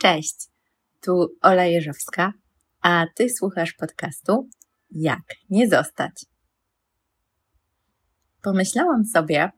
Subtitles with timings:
[0.00, 0.36] Cześć,
[1.00, 2.32] tu Ola Jeżowska,
[2.82, 4.48] a Ty słuchasz podcastu
[4.90, 6.24] Jak nie zostać.
[8.42, 9.50] Pomyślałam sobie,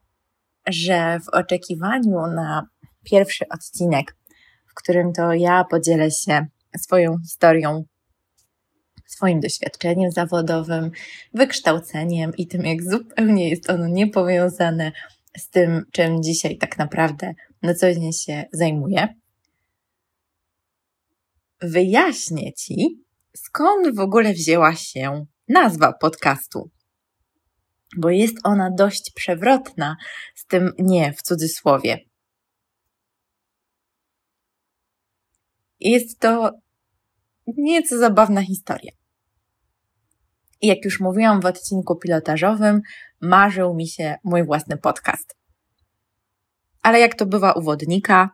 [0.69, 2.67] że w oczekiwaniu na
[3.05, 4.17] pierwszy odcinek,
[4.71, 6.47] w którym to ja podzielę się
[6.79, 7.85] swoją historią,
[9.07, 10.91] swoim doświadczeniem zawodowym,
[11.35, 14.93] wykształceniem i tym, jak zupełnie jest ono niepowiązane
[15.39, 19.20] z tym, czym dzisiaj tak naprawdę na co dzień się zajmuję,
[21.63, 23.05] wyjaśnię Ci,
[23.37, 26.71] skąd w ogóle wzięła się nazwa podcastu.
[27.97, 29.97] Bo jest ona dość przewrotna,
[30.35, 31.99] z tym nie w cudzysłowie.
[35.81, 36.51] Jest to
[37.47, 38.93] nieco zabawna historia.
[40.63, 42.81] Jak już mówiłam w odcinku pilotażowym,
[43.21, 45.37] marzył mi się mój własny podcast.
[46.83, 48.31] Ale jak to bywa u wodnika,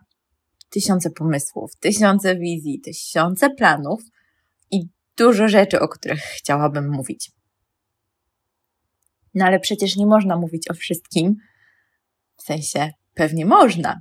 [0.70, 4.02] tysiące pomysłów, tysiące wizji, tysiące planów
[4.70, 7.32] i dużo rzeczy, o których chciałabym mówić.
[9.34, 11.36] No ale przecież nie można mówić o wszystkim.
[12.36, 14.00] W sensie, pewnie można,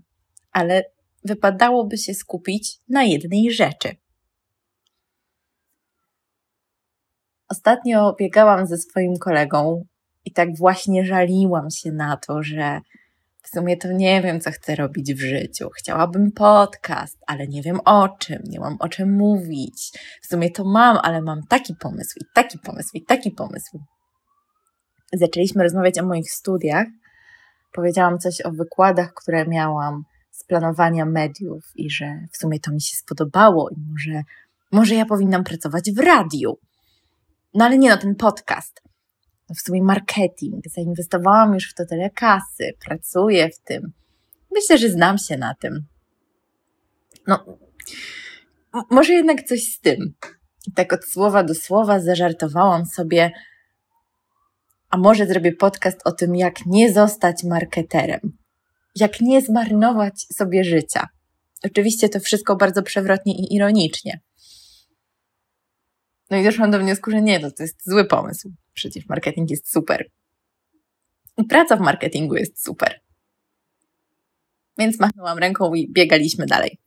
[0.52, 0.83] ale
[1.23, 3.95] wypadałoby się skupić na jednej rzeczy.
[7.50, 9.85] Ostatnio biegałam ze swoim kolegą
[10.25, 12.81] i tak właśnie żaliłam się na to, że
[13.45, 15.69] w sumie to nie wiem, co chcę robić w życiu.
[15.77, 19.91] Chciałabym podcast, ale nie wiem o czym, nie mam o czym mówić.
[20.21, 23.79] W sumie to mam, ale mam taki pomysł, i taki pomysł, i taki pomysł.
[25.13, 26.88] Zaczęliśmy rozmawiać o moich studiach.
[27.73, 32.81] Powiedziałam coś o wykładach, które miałam z planowania mediów i że w sumie to mi
[32.81, 34.23] się spodobało i może,
[34.71, 36.57] może ja powinnam pracować w radiu.
[37.53, 38.81] No ale nie no, ten podcast
[39.49, 40.63] no w sumie marketing.
[40.75, 43.91] Zainwestowałam już w to tyle kasy, pracuję w tym.
[44.51, 45.85] Myślę, że znam się na tym.
[47.27, 47.57] No,
[48.91, 50.13] może jednak coś z tym.
[50.75, 53.31] Tak od słowa do słowa zażartowałam sobie,
[54.89, 58.38] a może zrobię podcast o tym, jak nie zostać marketerem,
[58.95, 61.07] jak nie zmarnować sobie życia.
[61.66, 64.19] Oczywiście to wszystko bardzo przewrotnie i ironicznie.
[66.29, 68.53] No i doszłam do wniosku, że nie, to, to jest zły pomysł.
[68.75, 70.09] Przecież marketing jest super.
[71.38, 73.00] I praca w marketingu jest super.
[74.78, 76.78] Więc machnęłam ręką i biegaliśmy dalej.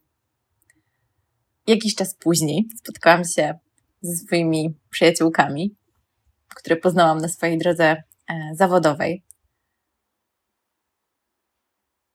[1.67, 3.59] Jakiś czas później spotkałam się
[4.01, 5.77] ze swoimi przyjaciółkami,
[6.57, 7.85] które poznałam na swojej drodze
[8.29, 9.25] e, zawodowej,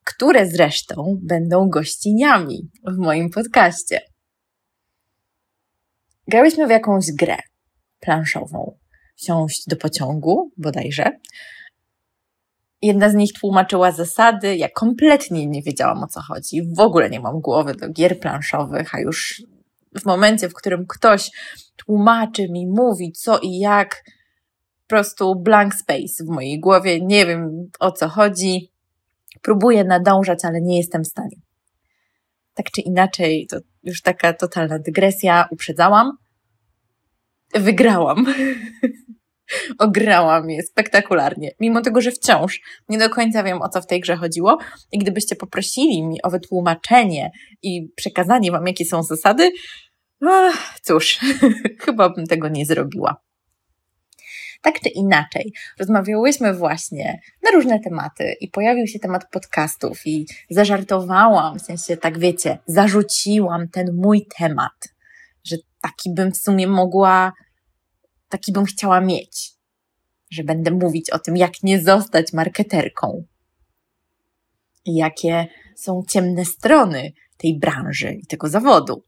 [0.03, 4.01] które zresztą będą gościniami w moim podcaście.
[6.27, 7.37] Grałyśmy w jakąś grę
[7.99, 8.82] planszową
[9.15, 11.11] wsiąść do pociągu, bodajże.
[12.81, 16.61] Jedna z nich tłumaczyła zasady, ja kompletnie nie wiedziałam o co chodzi.
[16.75, 19.43] W ogóle nie mam głowy do gier planszowych, a już
[20.01, 21.31] w momencie, w którym ktoś
[21.75, 24.03] tłumaczy mi, mówi co i jak,
[24.81, 28.71] po prostu blank space w mojej głowie, nie wiem o co chodzi.
[29.41, 31.37] Próbuję nadążać, ale nie jestem w stanie.
[32.53, 36.17] Tak czy inaczej, to już taka totalna dygresja, uprzedzałam
[37.55, 38.25] wygrałam.
[39.79, 43.99] Ograłam je spektakularnie, mimo tego, że wciąż nie do końca wiem, o co w tej
[43.99, 44.57] grze chodziło.
[44.91, 47.31] I gdybyście poprosili mi o wytłumaczenie
[47.61, 49.51] i przekazanie wam, jakie są zasady,
[50.81, 51.19] cóż,
[51.85, 53.21] chyba bym tego nie zrobiła.
[54.61, 61.59] Tak czy inaczej, rozmawiałyśmy właśnie na różne tematy i pojawił się temat podcastów i zażartowałam,
[61.59, 64.92] w sensie tak wiecie, zarzuciłam ten mój temat
[65.83, 67.33] taki bym w sumie mogła,
[68.29, 69.51] taki bym chciała mieć,
[70.31, 73.23] że będę mówić o tym, jak nie zostać marketerką.
[74.85, 79.05] I jakie są ciemne strony tej branży i tego zawodu.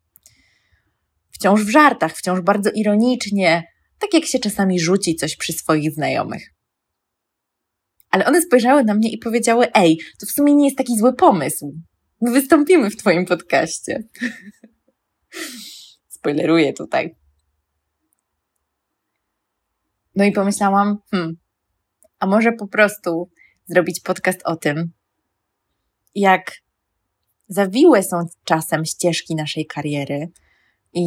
[1.31, 3.63] Wciąż w żartach, wciąż bardzo ironicznie,
[3.99, 6.53] tak jak się czasami rzuci coś przy swoich znajomych.
[8.09, 11.13] Ale one spojrzały na mnie i powiedziały: Ej, to w sumie nie jest taki zły
[11.13, 11.73] pomysł.
[12.21, 14.03] My wystąpimy w Twoim podcaście.
[16.25, 17.15] spoileruję tutaj.
[20.15, 21.37] No i pomyślałam, hmm,
[22.19, 23.29] a może po prostu
[23.65, 24.91] zrobić podcast o tym,
[26.15, 26.51] jak
[27.47, 30.31] zawiłe są czasem ścieżki naszej kariery
[30.93, 31.05] i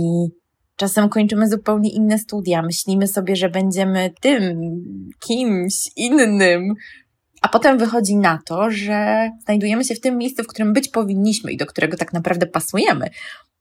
[0.76, 2.62] czasem kończymy zupełnie inne studia.
[2.62, 4.60] Myślimy sobie, że będziemy tym,
[5.20, 6.74] kimś innym,
[7.42, 11.52] a potem wychodzi na to, że znajdujemy się w tym miejscu, w którym być powinniśmy
[11.52, 13.10] i do którego tak naprawdę pasujemy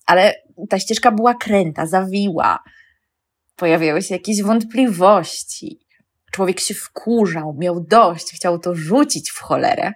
[0.07, 0.33] ale
[0.69, 2.59] ta ścieżka była kręta, zawiła.
[3.55, 5.79] Pojawiały się jakieś wątpliwości.
[6.31, 9.93] Człowiek się wkurzał, miał dość, chciał to rzucić w cholerę.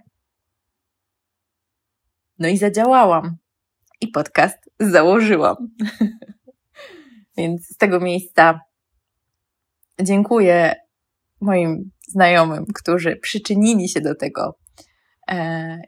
[2.39, 3.37] No i zadziałałam.
[4.01, 5.55] i podcast założyłam.
[7.37, 8.59] Więc z tego miejsca
[10.01, 10.75] dziękuję
[11.41, 14.60] moim znajomym, którzy przyczynili się do tego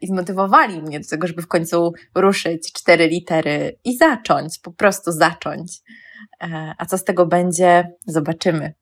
[0.02, 5.12] i zmotywowali mnie do tego, żeby w końcu ruszyć cztery litery i zacząć, po prostu
[5.12, 5.82] zacząć.
[6.42, 8.74] E, a co z tego będzie, zobaczymy.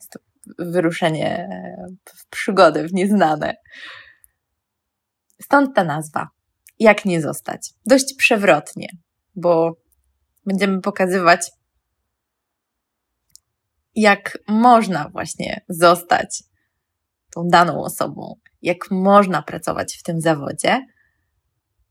[0.00, 0.18] Jest to
[0.58, 1.48] wyruszenie
[2.04, 3.54] w przygody, w nieznane.
[5.42, 6.28] Stąd ta nazwa.
[6.78, 7.70] Jak nie zostać?
[7.86, 8.88] Dość przewrotnie,
[9.36, 9.76] bo
[10.46, 11.50] będziemy pokazywać,
[13.94, 16.42] jak można właśnie zostać
[17.34, 20.86] tą daną osobą, jak można pracować w tym zawodzie,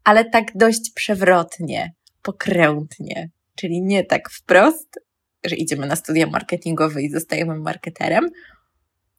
[0.04, 5.00] ale tak dość przewrotnie, pokrętnie, czyli nie tak wprost,
[5.46, 8.30] że idziemy na studia marketingowe i zostajemy marketerem,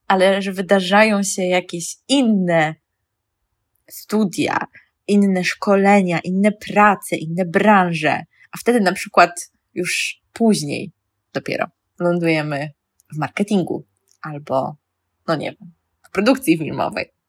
[0.09, 2.75] ale że wydarzają się jakieś inne
[3.91, 4.67] studia,
[5.07, 10.93] inne szkolenia, inne prace, inne branże, a wtedy na przykład już później
[11.33, 11.67] dopiero
[11.99, 12.71] lądujemy
[13.15, 13.87] w marketingu
[14.23, 14.77] albo,
[15.27, 17.20] no nie wiem, w produkcji filmowej.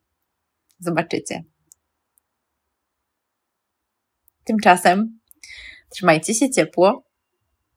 [0.82, 1.44] Zobaczycie.
[4.44, 5.20] Tymczasem
[5.90, 7.04] trzymajcie się ciepło.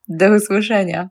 [0.09, 1.09] Do usłyszenia.